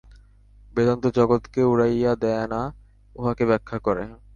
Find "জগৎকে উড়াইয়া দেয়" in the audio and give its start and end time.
1.17-2.45